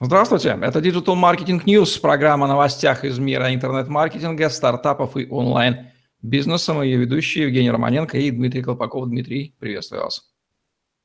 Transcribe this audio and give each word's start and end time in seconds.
Здравствуйте, 0.00 0.58
это 0.60 0.80
Digital 0.80 1.14
Marketing 1.14 1.64
News, 1.64 2.00
программа 2.00 2.46
о 2.46 2.48
новостях 2.48 3.04
из 3.04 3.20
мира 3.20 3.54
интернет-маркетинга, 3.54 4.50
стартапов 4.50 5.16
и 5.16 5.28
онлайн-бизнеса. 5.30 6.74
Мы 6.74 6.86
ее 6.86 6.98
ведущие 6.98 7.44
Евгений 7.44 7.70
Романенко 7.70 8.18
и 8.18 8.32
Дмитрий 8.32 8.60
Колпаков. 8.60 9.08
Дмитрий, 9.08 9.54
приветствую 9.60 10.02
вас. 10.02 10.34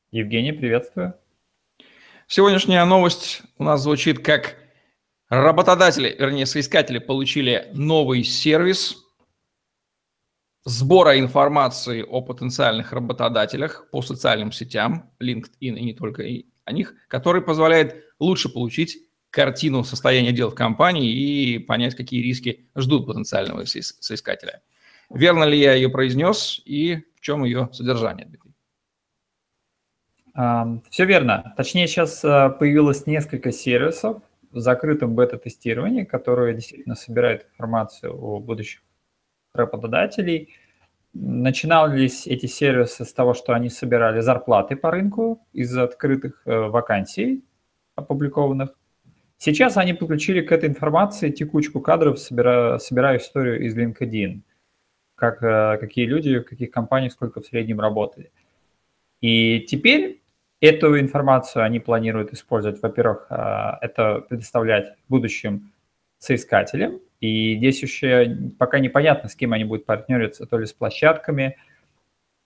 Евгений, 0.09 0.53
приветствую. 0.53 1.13
Сегодняшняя 2.25 2.83
новость 2.83 3.43
у 3.59 3.63
нас 3.63 3.83
звучит 3.83 4.25
как 4.25 4.55
работодатели, 5.29 6.15
вернее, 6.17 6.47
соискатели 6.47 6.97
получили 6.97 7.69
новый 7.73 8.23
сервис 8.23 8.97
сбора 10.65 11.19
информации 11.19 12.01
о 12.01 12.21
потенциальных 12.21 12.91
работодателях 12.91 13.87
по 13.91 14.01
социальным 14.01 14.51
сетям, 14.51 15.11
LinkedIn 15.21 15.45
и 15.59 15.85
не 15.85 15.93
только 15.93 16.23
о 16.69 16.71
них, 16.71 16.93
который 17.07 17.41
позволяет 17.41 18.05
лучше 18.19 18.47
получить 18.47 18.99
картину 19.31 19.83
состояния 19.83 20.31
дел 20.31 20.49
в 20.51 20.55
компании 20.55 21.11
и 21.11 21.59
понять, 21.59 21.95
какие 21.95 22.21
риски 22.21 22.67
ждут 22.75 23.07
потенциального 23.07 23.65
соискателя. 23.65 24.61
Верно 25.09 25.43
ли 25.43 25.57
я 25.57 25.73
ее 25.73 25.89
произнес 25.89 26.61
и 26.65 27.03
в 27.15 27.21
чем 27.21 27.43
ее 27.43 27.69
содержание? 27.73 28.29
Все 30.89 31.05
верно. 31.05 31.53
Точнее, 31.57 31.87
сейчас 31.87 32.23
э, 32.23 32.49
появилось 32.59 33.05
несколько 33.07 33.51
сервисов 33.51 34.21
в 34.51 34.59
закрытом 34.59 35.15
бета-тестировании, 35.15 36.05
которые 36.05 36.53
действительно 36.53 36.95
собирают 36.95 37.47
информацию 37.51 38.15
о 38.15 38.39
будущих 38.39 38.81
работодателей. 39.53 40.53
Начинались 41.13 42.27
эти 42.27 42.45
сервисы 42.45 43.03
с 43.03 43.13
того, 43.13 43.33
что 43.33 43.53
они 43.53 43.69
собирали 43.69 44.19
зарплаты 44.19 44.75
по 44.75 44.91
рынку 44.91 45.45
из 45.53 45.75
открытых 45.75 46.43
э, 46.45 46.55
вакансий, 46.55 47.43
опубликованных. 47.95 48.75
Сейчас 49.37 49.77
они 49.77 49.93
подключили 49.93 50.41
к 50.41 50.51
этой 50.51 50.69
информации 50.69 51.31
текучку 51.31 51.81
кадров, 51.81 52.19
собирая, 52.19 52.77
собирая 52.77 53.17
историю 53.17 53.65
из 53.65 53.75
LinkedIn, 53.75 54.41
как, 55.15 55.41
э, 55.41 55.77
какие 55.79 56.05
люди, 56.05 56.39
в 56.39 56.43
каких 56.43 56.69
компаниях, 56.69 57.13
сколько 57.13 57.41
в 57.41 57.45
среднем 57.45 57.79
работали. 57.79 58.31
И 59.19 59.61
теперь 59.61 60.21
эту 60.61 60.99
информацию 60.99 61.63
они 61.63 61.79
планируют 61.79 62.33
использовать, 62.33 62.81
во-первых, 62.83 63.25
э, 63.31 63.71
это 63.81 64.21
предоставлять 64.29 64.95
будущим 65.07 65.71
соискателям, 66.19 66.99
и 67.19 67.57
здесь 67.57 67.81
еще 67.81 68.37
пока 68.57 68.79
непонятно, 68.79 69.29
с 69.29 69.35
кем 69.35 69.53
они 69.53 69.65
будут 69.65 69.85
партнериться, 69.85 70.45
то 70.45 70.57
ли 70.57 70.65
с 70.65 70.73
площадками 70.73 71.57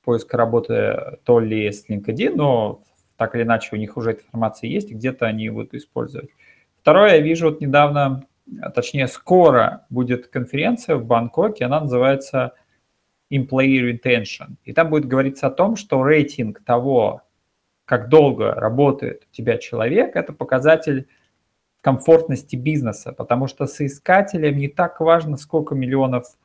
поиска 0.04 0.38
работы, 0.38 1.18
то 1.24 1.40
ли 1.40 1.72
с 1.72 1.88
LinkedIn, 1.90 2.36
но 2.36 2.84
так 3.18 3.36
или 3.36 3.44
иначе 3.44 3.70
у 3.74 3.76
них 3.78 3.96
уже 3.96 4.12
эта 4.12 4.24
информация 4.24 4.70
есть, 4.70 4.92
где-то 4.92 5.26
они 5.26 5.50
будут 5.50 5.74
использовать. 5.74 6.30
Второе, 6.82 7.16
я 7.16 7.20
вижу 7.20 7.50
вот 7.50 7.62
недавно, 7.62 8.26
точнее 8.76 9.08
скоро 9.08 9.86
будет 9.90 10.28
конференция 10.28 10.98
в 10.98 11.06
Бангкоке, 11.06 11.66
она 11.66 11.80
называется 11.80 12.54
Employee 13.32 13.94
Retention. 13.94 14.56
И 14.64 14.74
там 14.74 14.90
будет 14.90 15.06
говориться 15.06 15.48
о 15.48 15.52
том, 15.52 15.76
что 15.76 16.04
рейтинг 16.04 16.64
того, 16.64 17.22
как 17.86 18.10
долго 18.10 18.54
работает 18.54 19.28
у 19.32 19.36
тебя 19.36 19.58
человек, 19.58 20.16
это 20.16 20.34
показатель 20.34 21.08
комфортности 21.84 22.56
бизнеса, 22.56 23.12
потому 23.12 23.48
что 23.48 23.68
соискателям 23.68 24.56
не 24.56 24.70
так 24.70 25.02
важно, 25.02 25.36
сколько 25.36 25.76
миллионов 25.76 26.38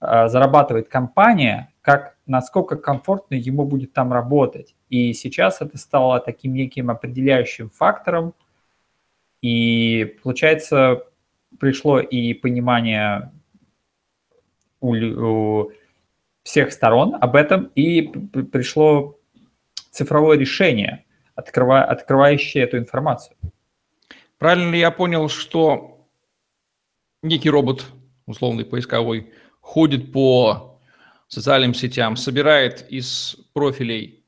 э, 0.00 0.28
зарабатывает 0.28 0.88
компания, 0.88 1.70
как 1.82 2.16
насколько 2.24 2.76
комфортно 2.76 3.34
ему 3.34 3.66
будет 3.66 3.92
там 3.92 4.10
работать. 4.14 4.74
И 4.88 5.12
сейчас 5.12 5.60
это 5.60 5.76
стало 5.76 6.18
таким 6.18 6.54
неким 6.54 6.88
определяющим 6.88 7.68
фактором, 7.68 8.32
и 9.42 10.16
получается 10.22 11.02
пришло 11.60 12.00
и 12.00 12.32
понимание 12.32 13.32
у, 14.80 14.94
у 14.94 15.72
всех 16.42 16.72
сторон 16.72 17.16
об 17.20 17.36
этом, 17.36 17.70
и 17.74 18.00
пришло 18.50 19.18
цифровое 19.90 20.38
решение, 20.38 21.04
открывающее 21.34 22.64
эту 22.64 22.78
информацию. 22.78 23.36
Правильно 24.38 24.70
ли 24.70 24.78
я 24.78 24.90
понял, 24.90 25.28
что 25.28 26.06
некий 27.22 27.50
робот, 27.50 27.86
условный 28.26 28.64
поисковой, 28.64 29.32
ходит 29.60 30.12
по 30.12 30.80
социальным 31.28 31.74
сетям, 31.74 32.16
собирает 32.16 32.86
из 32.90 33.36
профилей 33.54 34.24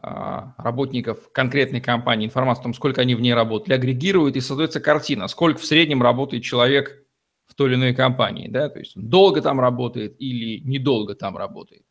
а, 0.00 0.54
работников 0.58 1.32
конкретной 1.32 1.80
компании 1.80 2.26
информацию 2.26 2.60
о 2.60 2.64
том, 2.64 2.74
сколько 2.74 3.00
они 3.00 3.14
в 3.14 3.20
ней 3.20 3.32
работали, 3.32 3.74
агрегирует 3.74 4.36
и 4.36 4.40
создается 4.40 4.80
картина, 4.80 5.26
сколько 5.28 5.58
в 5.58 5.64
среднем 5.64 6.02
работает 6.02 6.42
человек 6.42 7.02
в 7.46 7.54
той 7.54 7.70
или 7.70 7.76
иной 7.76 7.94
компании, 7.94 8.48
да, 8.48 8.68
то 8.68 8.78
есть 8.78 8.92
долго 8.94 9.40
там 9.40 9.58
работает 9.58 10.16
или 10.20 10.60
недолго 10.68 11.14
там 11.14 11.36
работает. 11.36 11.85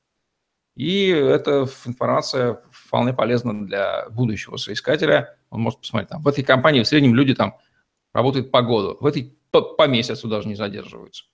И 0.75 1.07
эта 1.07 1.67
информация 1.85 2.59
вполне 2.69 3.13
полезна 3.13 3.65
для 3.65 4.09
будущего 4.09 4.57
соискателя. 4.57 5.37
Он 5.49 5.61
может 5.61 5.79
посмотреть, 5.79 6.09
там, 6.09 6.21
в 6.21 6.27
этой 6.27 6.43
компании 6.43 6.83
в 6.83 6.87
среднем 6.87 7.15
люди 7.15 7.33
там 7.33 7.57
работают 8.13 8.51
по 8.51 8.61
году, 8.61 8.97
в 8.99 9.05
этой 9.05 9.37
по, 9.51 9.61
по 9.61 9.87
месяцу 9.87 10.27
даже 10.27 10.47
не 10.49 10.55
задерживаются. 10.55 11.25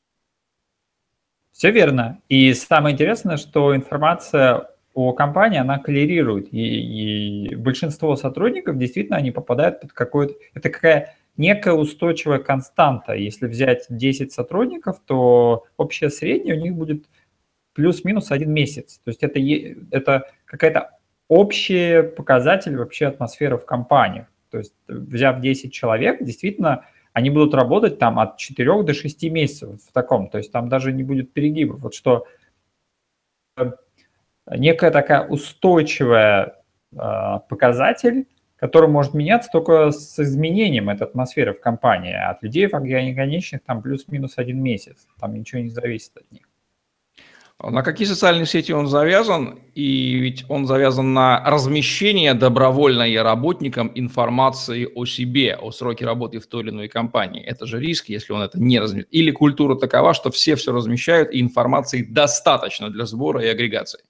Все 1.52 1.72
верно. 1.72 2.22
И 2.30 2.54
самое 2.54 2.94
интересное, 2.94 3.38
что 3.38 3.76
информация 3.76 4.68
о 4.94 5.14
компании, 5.14 5.60
она 5.60 5.80
коллерирует. 5.80 6.54
И, 6.54 7.48
и 7.50 7.56
большинство 7.56 8.16
сотрудников 8.16 8.78
действительно 8.78 9.18
они 9.18 9.32
попадают 9.32 9.82
под 9.82 9.94
какой-то... 9.94 10.34
Это 10.54 10.70
какая 10.70 11.16
некая 11.38 11.74
устойчивая 11.74 12.40
константа. 12.40 13.14
Если 13.14 13.48
взять 13.48 13.86
10 13.90 14.32
сотрудников, 14.32 15.02
то 15.06 15.66
общее 15.78 16.10
среднее 16.10 16.56
у 16.56 16.60
них 16.60 16.76
будет 16.76 17.06
плюс-минус 17.74 18.32
один 18.32 18.52
месяц. 18.52 19.00
То 19.04 19.10
есть 19.10 19.24
это, 19.24 19.40
это 19.92 20.30
какая-то 20.46 20.98
общий 21.28 22.04
показатель 22.04 22.76
вообще 22.76 23.08
атмосферы 23.08 23.58
в 23.58 23.66
компаниях. 23.66 24.28
То 24.50 24.58
есть 24.58 24.74
взяв 24.88 25.40
10 25.40 25.72
человек, 25.72 26.22
действительно, 26.22 26.86
они 27.14 27.30
будут 27.30 27.54
работать 27.54 28.00
там 28.00 28.20
от 28.20 28.38
4 28.38 28.84
до 28.84 28.94
6 28.94 29.24
месяцев 29.32 29.82
в 29.82 29.92
таком. 29.94 30.30
То 30.30 30.38
есть 30.38 30.52
там 30.52 30.70
даже 30.70 30.92
не 30.92 31.04
будет 31.04 31.34
перегибов. 31.34 31.80
Вот 31.80 31.94
что 31.94 32.28
э, 33.58 33.72
некая 34.48 34.92
такая 34.92 35.28
устойчивая 35.28 36.64
э, 36.94 36.98
показатель, 37.50 38.28
который 38.58 38.90
может 38.90 39.14
меняться 39.14 39.50
только 39.52 39.92
с 39.92 40.20
изменением 40.20 40.90
этой 40.90 41.08
атмосферы 41.08 41.54
в 41.54 41.62
компании. 41.62 42.14
От 42.14 42.44
людей 42.44 42.68
в 42.68 42.76
ограниченных 42.76 43.64
там 43.64 43.82
плюс-минус 43.82 44.38
один 44.38 44.62
месяц. 44.62 45.08
Там 45.20 45.34
ничего 45.34 45.62
не 45.62 45.70
зависит 45.70 46.16
от 46.18 46.32
них. 46.32 46.51
На 47.64 47.84
какие 47.84 48.08
социальные 48.08 48.48
сети 48.48 48.72
он 48.72 48.88
завязан? 48.88 49.60
И 49.76 50.16
ведь 50.16 50.46
он 50.50 50.66
завязан 50.66 51.14
на 51.14 51.44
размещение 51.46 52.34
добровольной 52.34 53.22
работникам 53.22 53.92
информации 53.94 54.88
о 54.96 55.06
себе, 55.06 55.56
о 55.56 55.72
сроке 55.72 56.06
работы 56.06 56.40
в 56.40 56.48
той 56.48 56.64
или 56.64 56.70
иной 56.72 56.88
компании. 56.88 57.44
Это 57.44 57.68
же 57.68 57.80
риск, 57.80 58.10
если 58.10 58.34
он 58.34 58.42
это 58.42 58.60
не 58.60 58.80
разместит. 58.80 59.14
Или 59.14 59.32
культура 59.32 59.76
такова, 59.76 60.14
что 60.14 60.32
все 60.32 60.56
все 60.56 60.72
размещают, 60.72 61.32
и 61.32 61.40
информации 61.40 62.04
достаточно 62.04 62.90
для 62.90 63.06
сбора 63.06 63.44
и 63.44 63.48
агрегации. 63.48 64.02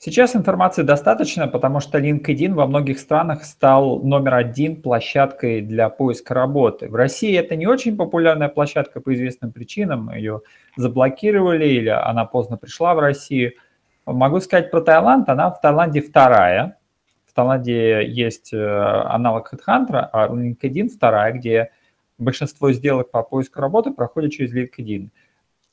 Сейчас 0.00 0.36
информации 0.36 0.82
достаточно, 0.82 1.48
потому 1.48 1.80
что 1.80 1.98
LinkedIn 1.98 2.54
во 2.54 2.68
многих 2.68 3.00
странах 3.00 3.42
стал 3.42 3.98
номер 3.98 4.34
один 4.34 4.80
площадкой 4.80 5.60
для 5.60 5.88
поиска 5.88 6.34
работы. 6.34 6.88
В 6.88 6.94
России 6.94 7.36
это 7.36 7.56
не 7.56 7.66
очень 7.66 7.96
популярная 7.96 8.48
площадка 8.48 9.00
по 9.00 9.12
известным 9.12 9.50
причинам. 9.50 10.14
Ее 10.14 10.42
заблокировали 10.76 11.66
или 11.66 11.88
она 11.88 12.26
поздно 12.26 12.56
пришла 12.56 12.94
в 12.94 13.00
Россию. 13.00 13.54
Могу 14.06 14.38
сказать 14.38 14.70
про 14.70 14.82
Таиланд. 14.82 15.28
Она 15.28 15.50
в 15.50 15.60
Таиланде 15.60 16.00
вторая. 16.00 16.78
В 17.26 17.32
Таиланде 17.32 18.06
есть 18.08 18.52
э, 18.52 18.56
аналог 18.56 19.52
HeadHunter, 19.52 20.08
а 20.12 20.28
LinkedIn 20.28 20.90
вторая, 20.90 21.32
где 21.32 21.72
большинство 22.18 22.70
сделок 22.70 23.10
по 23.10 23.24
поиску 23.24 23.60
работы 23.60 23.92
проходят 23.92 24.30
через 24.30 24.54
LinkedIn. 24.54 25.08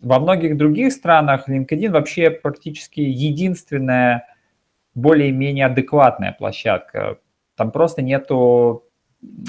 Во 0.06 0.20
многих 0.20 0.56
других 0.56 0.94
странах 0.94 1.50
LinkedIn 1.50 1.90
вообще 1.90 2.30
практически 2.30 3.00
единственная 3.00 4.28
более-менее 4.94 5.66
адекватная 5.66 6.32
площадка. 6.32 7.18
Там 7.56 7.72
просто 7.72 8.04
нету 8.04 8.84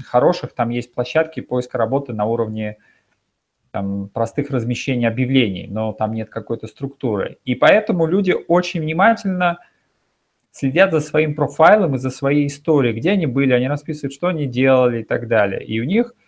хороших, 0.06 0.54
там 0.54 0.70
есть 0.70 0.94
площадки 0.94 1.40
поиска 1.40 1.76
работы 1.76 2.14
на 2.14 2.24
уровне 2.24 2.78
там, 3.70 4.08
простых 4.08 4.48
размещений 4.48 5.06
объявлений, 5.06 5.66
но 5.68 5.92
там 5.92 6.14
нет 6.14 6.30
какой-то 6.30 6.68
структуры. 6.68 7.36
И 7.44 7.54
поэтому 7.54 8.06
люди 8.06 8.34
очень 8.48 8.80
внимательно 8.80 9.58
следят 10.52 10.90
за 10.90 11.00
своим 11.00 11.34
профайлом 11.34 11.96
и 11.96 11.98
за 11.98 12.08
своей 12.08 12.46
историей, 12.46 12.98
где 12.98 13.10
они 13.10 13.26
были, 13.26 13.52
они 13.52 13.68
расписывают, 13.68 14.14
что 14.14 14.28
они 14.28 14.46
делали 14.46 15.02
и 15.02 15.04
так 15.04 15.28
далее. 15.28 15.62
И 15.62 15.78
у 15.80 15.84
них– 15.84 16.14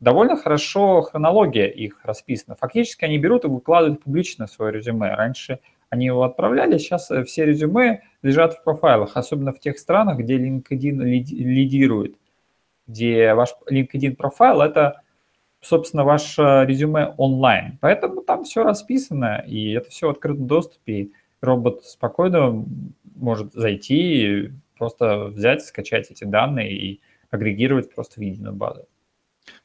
довольно 0.00 0.36
хорошо 0.36 1.02
хронология 1.02 1.66
их 1.66 2.00
расписана. 2.04 2.56
Фактически 2.56 3.04
они 3.04 3.18
берут 3.18 3.44
и 3.44 3.48
выкладывают 3.48 4.02
публично 4.02 4.46
свое 4.46 4.72
резюме. 4.72 5.14
Раньше 5.14 5.60
они 5.90 6.06
его 6.06 6.22
отправляли, 6.22 6.78
сейчас 6.78 7.10
э, 7.10 7.24
все 7.24 7.46
резюме 7.46 8.02
лежат 8.22 8.54
в 8.54 8.62
профайлах, 8.62 9.16
особенно 9.16 9.52
в 9.52 9.60
тех 9.60 9.78
странах, 9.78 10.18
где 10.18 10.36
LinkedIn 10.36 11.02
лидирует. 11.02 12.16
где 12.86 13.34
ваш 13.34 13.54
LinkedIn 13.70 14.16
профайл– 14.16 14.60
это, 14.62 15.02
собственно, 15.60 16.04
ваше 16.04 16.64
резюме 16.66 17.14
онлайн. 17.16 17.78
Поэтому 17.80 18.22
там 18.22 18.44
все 18.44 18.64
расписано, 18.64 19.44
и 19.46 19.72
это 19.72 19.90
все 19.90 20.08
в 20.08 20.10
открытом 20.10 20.46
доступе. 20.46 21.10
робот 21.40 21.84
спокойно 21.84 22.64
может 23.14 23.52
зайти, 23.52 24.52
просто 24.76 25.24
взять, 25.26 25.62
скачать 25.62 26.10
эти 26.10 26.24
данные 26.24 26.72
и 26.72 27.00
агрегировать 27.30 27.94
просто 27.94 28.20
в 28.20 28.22
единую 28.22 28.54
базу. 28.54 28.86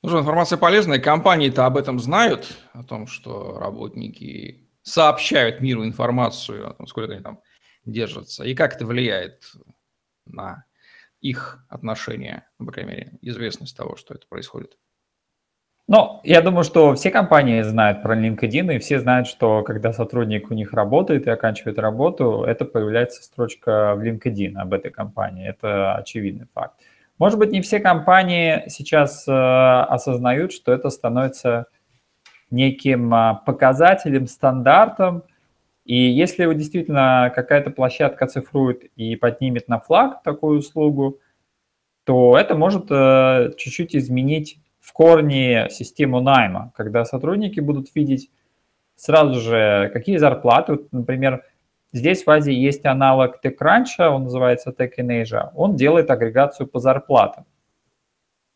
Ну 0.02 0.10
что, 0.10 0.20
информация 0.20 0.58
полезная. 0.58 1.00
Компании-то 1.00 1.66
об 1.66 1.78
этом 1.78 2.00
знают, 2.00 2.58
о 2.74 2.84
том, 2.84 3.08
что 3.08 3.58
работники 3.60 4.70
сообщают 4.84 5.62
миру 5.62 5.86
информацию 5.86 6.70
о 6.70 6.74
том, 6.74 6.88
сколько 6.88 7.14
они 7.14 7.24
там 7.24 7.40
держатся, 7.86 8.44
и 8.44 8.54
как 8.54 8.76
это 8.76 8.86
влияет 8.86 9.52
на 10.26 10.66
их 11.22 11.66
отношения, 11.70 12.48
ну, 12.60 12.66
по 12.66 12.72
крайней 12.72 12.92
мере, 12.92 13.12
известность 13.22 13.76
того, 13.76 13.96
что 13.96 14.14
это 14.14 14.28
происходит. 14.28 14.78
Ну, 15.88 16.22
я 16.24 16.42
думаю, 16.42 16.64
что 16.64 16.96
все 16.96 17.12
компании 17.12 17.62
знают 17.62 18.04
про 18.04 18.18
LinkedIn, 18.18 18.76
и 18.76 18.80
все 18.80 19.00
знают, 19.00 19.28
что 19.28 19.64
когда 19.64 19.92
сотрудник 19.92 20.50
у 20.50 20.54
них 20.54 20.72
работает 20.72 21.28
и 21.28 21.30
оканчивает 21.30 21.78
работу, 21.78 22.44
это 22.44 22.64
появляется 22.64 23.22
строчка 23.22 23.94
в 23.96 24.02
LinkedIn 24.02 24.56
об 24.56 24.74
этой 24.74 24.92
компании. 24.92 25.48
Это 25.48 25.96
очевидный 25.96 26.48
факт. 26.54 26.80
Может 27.24 27.40
быть, 27.40 27.52
не 27.52 27.62
все 27.62 27.80
компании 27.80 28.64
сейчас 28.68 29.26
э, 29.30 29.32
осознают, 29.32 30.52
что 30.52 30.74
это 30.74 30.90
становится 30.90 31.68
неким 32.52 33.16
э, 33.16 33.40
показателем, 33.46 34.28
стандартом, 34.28 35.24
и 35.86 35.96
если 35.96 36.44
вы 36.44 36.56
действительно 36.56 37.32
какая-то 37.34 37.72
площадка 37.72 38.28
цифрует 38.28 38.84
и 38.98 39.16
поднимет 39.16 39.70
на 39.70 39.80
флаг 39.80 40.22
такую 40.22 40.60
услугу, 40.60 41.22
то 42.04 42.38
это 42.38 42.56
может 42.56 42.88
э, 42.90 43.54
чуть-чуть 43.56 43.96
изменить 43.96 44.60
в 44.82 44.92
корне 44.92 45.70
систему 45.70 46.20
найма, 46.20 46.74
когда 46.76 47.06
сотрудники 47.06 47.62
будут 47.62 47.88
видеть 47.96 48.32
сразу 48.98 49.40
же, 49.40 49.90
какие 49.94 50.18
зарплаты. 50.18 50.74
Вот, 50.74 50.92
например, 50.92 51.46
здесь 51.94 52.26
в 52.26 52.30
Азии 52.30 52.54
есть 52.54 52.86
аналог 52.86 53.40
TechCrunch, 53.44 54.06
он 54.06 54.24
называется 54.24 54.72
Tech 54.78 54.92
in 54.98 55.22
Asia. 55.22 55.52
Он 55.56 55.76
делает 55.76 56.12
агрегацию 56.12 56.68
по 56.68 56.80
зарплатам. 56.80 57.46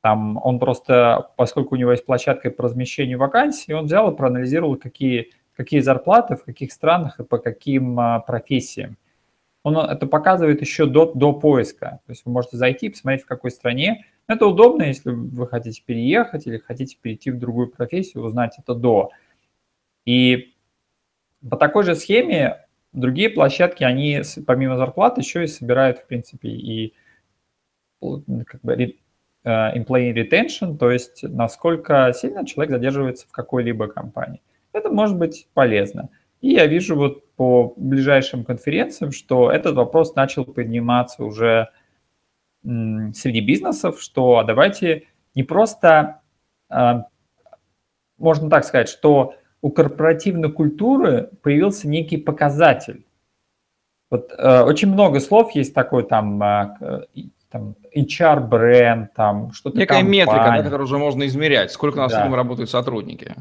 Там 0.01 0.39
он 0.44 0.60
просто, 0.60 1.31
поскольку 1.38 1.75
у 1.75 1.78
него 1.78 1.92
есть 1.92 2.06
площадка 2.06 2.51
по 2.51 2.63
размещению 2.63 3.19
вакансий, 3.19 3.74
он 3.74 3.86
взял 3.86 4.12
и 4.12 4.16
проанализировал, 4.16 4.75
какие, 4.75 5.31
какие 5.56 5.80
зарплаты, 5.80 6.36
в 6.36 6.44
каких 6.44 6.72
странах 6.72 7.19
и 7.19 7.24
по 7.24 7.38
каким 7.38 8.00
а, 8.00 8.19
профессиям. 8.19 8.98
Он 9.63 9.78
это 9.78 10.07
показывает 10.07 10.62
еще 10.62 10.86
до, 10.86 11.12
до 11.13 11.34
поиска. 11.34 12.00
То 12.06 12.12
есть 12.12 12.25
вы 12.25 12.31
можете 12.31 12.57
зайти, 12.57 12.89
посмотреть, 12.89 13.24
в 13.24 13.28
какой 13.28 13.51
стране, 13.51 14.06
это 14.28 14.45
удобно, 14.45 14.84
если 14.84 15.12
вы 15.12 15.48
хотите 15.48 15.81
переехать 15.86 16.48
или 16.48 16.57
хотите 16.57 16.98
перейти 17.01 17.31
в 17.31 17.39
другую 17.39 17.68
профессию, 17.68 18.24
узнать 18.24 18.56
это 18.57 18.75
до. 18.75 19.12
И 20.06 20.54
по 21.50 21.57
такой 21.57 21.84
же 21.84 21.95
схеме 21.95 22.66
другие 22.97 23.29
площадки, 23.29 23.83
они 23.83 24.21
помимо 24.45 24.77
зарплаты 24.77 25.21
еще 25.21 25.44
и 25.44 25.47
собирают, 25.47 25.99
в 25.99 26.07
принципе, 26.07 26.49
и 26.49 26.94
как 27.99 28.61
бы 28.61 28.73
э, 28.73 28.89
employee 29.44 30.13
retention, 30.13 30.77
то 30.77 30.91
есть 30.91 31.23
насколько 31.23 32.11
сильно 32.15 32.45
человек 32.45 32.71
задерживается 32.71 33.27
в 33.27 33.31
какой-либо 33.31 33.88
компании. 33.88 34.41
Это 34.73 34.89
может 34.89 35.17
быть 35.17 35.47
полезно. 35.53 36.09
И 36.41 36.51
я 36.51 36.67
вижу 36.67 36.95
вот 36.95 37.33
по 37.35 37.73
ближайшим 37.77 38.44
конференциям, 38.44 39.11
что 39.11 39.51
этот 39.51 39.75
вопрос 39.75 40.15
начал 40.15 40.45
подниматься 40.45 41.23
уже 41.23 41.69
среди 42.63 43.41
бизнесов, 43.41 44.01
что 44.01 44.43
давайте 44.43 45.07
не 45.35 45.43
просто, 45.43 46.21
а, 46.69 47.05
можно 48.17 48.50
так 48.50 48.65
сказать, 48.65 48.89
что 48.89 49.35
у 49.62 49.69
корпоративной 49.69 50.51
культуры 50.51 51.30
появился 51.42 51.88
некий 51.88 52.18
показатель. 52.18 53.06
Вот 54.09 54.31
э, 54.38 54.62
очень 54.62 54.92
много 54.92 55.19
слов 55.19 55.51
есть 55.51 55.74
такой 55.74 56.04
там, 56.04 56.42
э, 56.42 57.06
там 57.50 57.75
HR-бренд, 57.95 59.13
там 59.13 59.51
что-то 59.51 59.77
Некая 59.77 59.95
компания. 59.95 60.19
метрика, 60.19 60.54
да, 60.57 60.63
которую 60.63 60.86
уже 60.86 60.98
можно 60.98 61.25
измерять, 61.25 61.71
сколько 61.71 61.98
на 61.98 62.07
да. 62.07 62.30
работают 62.30 62.69
сотрудники. 62.69 63.36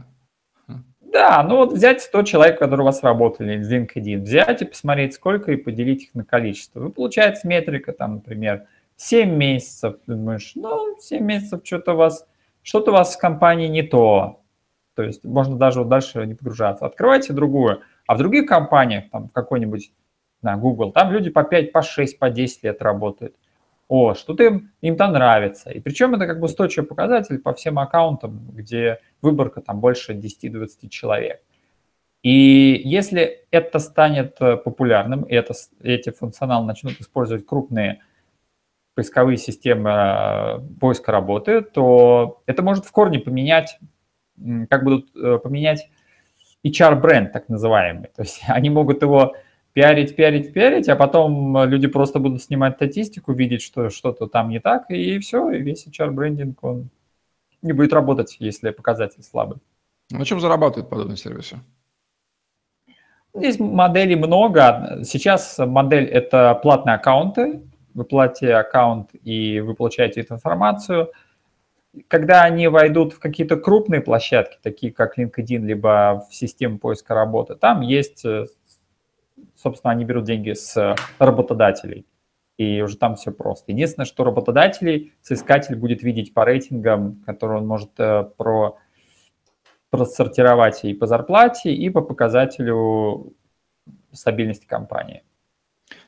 Да, 1.13 1.43
ну 1.45 1.57
вот 1.57 1.73
взять 1.73 2.03
100 2.03 2.23
человек, 2.25 2.59
которые 2.59 2.83
у 2.83 2.87
вас 2.87 3.03
работали 3.03 3.57
в 3.57 3.73
LinkedIn, 3.73 4.21
взять 4.21 4.61
и 4.61 4.65
посмотреть, 4.67 5.15
сколько, 5.15 5.53
и 5.53 5.57
поделить 5.57 6.05
их 6.05 6.15
на 6.15 6.25
количество. 6.25 6.81
Вы 6.81 6.91
получается 6.91 7.49
метрика, 7.49 7.93
там, 7.93 8.17
например, 8.17 8.67
7 8.97 9.31
месяцев, 9.31 9.97
думаешь, 10.07 10.53
ну, 10.57 10.97
7 11.01 11.25
месяцев 11.25 11.61
что-то 11.65 11.95
у 11.95 11.97
вас, 11.97 12.27
что-то 12.63 12.91
у 12.91 12.95
вас 12.95 13.15
с 13.15 13.17
компанией 13.17 13.71
не 13.71 13.83
то. 13.83 14.43
То 14.97 15.03
есть 15.03 15.23
можно 15.25 15.57
даже 15.57 15.81
вот 15.81 15.89
дальше 15.89 16.27
не 16.27 16.35
погружаться. 16.35 16.87
Открывайте 16.87 17.35
другую. 17.35 17.83
А 18.07 18.15
в 18.15 18.19
других 18.19 18.47
компаниях, 18.47 19.11
там, 19.11 19.29
какой-нибудь, 19.29 19.93
на 20.43 20.57
Google, 20.57 20.93
там 20.93 21.13
люди 21.13 21.31
по 21.31 21.45
5, 21.45 21.73
по 21.73 21.83
6, 21.83 22.19
по 22.19 22.31
10 22.31 22.65
лет 22.65 22.83
работают. 22.83 23.37
О, 23.89 24.15
что-то 24.15 24.45
им, 24.45 24.73
им-то 24.81 25.07
нравится. 25.09 25.71
И 25.71 25.81
причем 25.81 26.15
это 26.15 26.27
как 26.27 26.41
бы 26.41 26.47
устойчивый 26.47 26.89
показатель 26.89 27.39
по 27.39 27.53
всем 27.53 27.79
аккаунтам, 27.79 28.49
где 28.53 29.01
выборка 29.23 29.61
там 29.61 29.81
больше 29.81 30.15
10-20 30.15 30.89
человек. 30.89 31.43
И 32.23 32.81
если 32.85 33.47
это 33.51 33.79
станет 33.79 34.37
э, 34.41 34.57
популярным, 34.57 35.23
и 35.23 35.35
это, 35.35 35.55
эти 35.83 36.11
функционалы 36.11 36.67
начнут 36.67 36.95
использовать 37.01 37.47
крупные 37.47 38.01
поисковые 38.95 39.37
системы 39.37 39.91
э, 39.91 40.59
поиска 40.81 41.13
работы, 41.13 41.61
то 41.61 42.43
это 42.47 42.63
может 42.63 42.87
в 42.87 42.93
корне 42.93 43.19
поменять, 43.19 43.79
как 44.69 44.85
будут 44.85 45.15
э, 45.17 45.39
поменять 45.39 45.89
HR-бренд, 46.65 47.33
так 47.33 47.49
называемый. 47.49 48.09
То 48.15 48.23
есть 48.23 48.43
они 48.49 48.71
могут 48.71 49.03
его 49.03 49.35
пиарить, 49.73 50.17
пиарить, 50.17 50.53
пиарить, 50.53 50.89
а 50.89 50.97
потом 50.97 51.65
люди 51.65 51.87
просто 51.87 52.19
будут 52.19 52.43
снимать 52.43 52.77
статистику, 52.77 53.33
видеть, 53.33 53.63
что 53.63 53.91
что-то 53.91 54.27
там 54.27 54.49
не 54.49 54.59
так, 54.59 54.91
и 54.91 55.19
все, 55.19 55.51
и 55.51 55.61
весь 55.61 55.87
HR-брендинг, 55.87 56.59
он 56.63 56.89
не 57.63 57.73
будет 57.73 57.93
работать, 57.93 58.37
если 58.39 58.71
показатель 58.71 59.23
слабый. 59.23 59.59
На 60.11 60.25
чем 60.25 60.41
зарабатывают 60.41 60.89
подобные 60.89 61.17
сервисы? 61.17 61.59
Здесь 63.35 63.59
моделей 63.59 64.17
много. 64.17 65.01
Сейчас 65.05 65.59
модель– 65.59 66.05
это 66.07 66.59
платные 66.63 66.95
аккаунты, 66.95 67.61
вы 67.93 68.05
платите 68.05 68.55
аккаунт 68.55 69.11
и 69.25 69.61
вы 69.61 69.75
получаете 69.75 70.21
эту 70.21 70.35
информацию. 70.35 71.11
Когда 72.09 72.43
они 72.43 72.69
войдут 72.69 73.15
в 73.15 73.19
какие-то 73.19 73.57
крупные 73.57 74.01
площадки, 74.01 74.59
такие 74.63 74.93
как 74.93 75.19
LinkedIn, 75.19 75.61
либо 75.65 76.27
в 76.29 76.35
систему 76.35 76.79
поиска 76.79 77.15
работы, 77.15 77.55
там 77.55 77.81
есть, 77.81 78.25
э, 78.25 78.47
собственно, 79.55 79.93
они 79.93 80.05
берут 80.05 80.25
деньги 80.25 80.53
с 80.53 80.97
работодателей. 81.19 82.07
И 82.59 82.81
уже 82.81 82.97
там 82.97 83.17
все 83.17 83.33
просто. 83.33 83.73
Единственное, 83.73 84.07
что 84.07 84.25
работодателей 84.25 85.13
соискатель 85.21 85.77
будет 85.77 86.03
видеть 86.03 86.33
по 86.33 86.45
рейтингам, 86.45 87.23
которые 87.27 87.59
он 87.59 87.67
может 87.67 87.91
э, 87.99 88.25
про, 88.37 88.79
просортировать 89.91 90.85
и 90.85 90.95
по 90.95 91.07
зарплате, 91.07 91.75
и 91.75 91.91
по 91.91 92.01
показателю 92.01 93.35
стабильности 94.13 94.67
компании. 94.67 95.23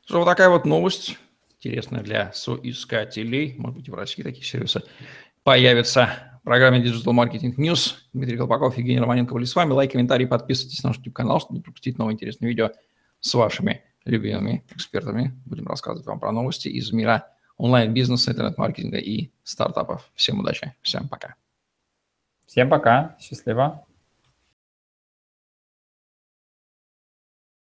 Вот 0.08 0.24
такая 0.24 0.48
вот 0.48 0.64
новость 0.64 1.18
интересно 1.58 2.00
для 2.00 2.32
соискателей. 2.32 3.54
Может 3.58 3.76
быть, 3.76 3.88
в 3.88 3.94
России 3.94 4.22
такие 4.22 4.44
сервисы 4.44 4.82
появятся. 5.48 6.10
В 6.42 6.44
программе 6.44 6.78
Digital 6.78 7.14
Marketing 7.14 7.56
News. 7.56 7.94
Дмитрий 8.12 8.36
Колпаков, 8.36 8.76
Евгений 8.76 9.00
Романенко 9.00 9.32
были 9.32 9.46
с 9.46 9.56
вами. 9.56 9.72
Лайк, 9.72 9.92
комментарий, 9.92 10.26
подписывайтесь 10.26 10.82
на 10.82 10.90
наш 10.90 10.98
YouTube-канал, 10.98 11.40
чтобы 11.40 11.54
не 11.54 11.62
пропустить 11.62 11.96
новые 11.96 12.16
интересные 12.16 12.50
видео 12.50 12.72
с 13.20 13.32
вашими 13.32 13.82
любимыми 14.04 14.62
экспертами. 14.76 15.32
Будем 15.46 15.66
рассказывать 15.66 16.06
вам 16.06 16.20
про 16.20 16.32
новости 16.32 16.68
из 16.68 16.92
мира 16.92 17.28
онлайн-бизнеса, 17.56 18.32
интернет-маркетинга 18.32 18.98
и 18.98 19.30
стартапов. 19.42 20.10
Всем 20.14 20.40
удачи, 20.40 20.74
всем 20.82 21.08
пока. 21.08 21.34
Всем 22.44 22.68
пока, 22.68 23.16
счастливо. 23.18 23.87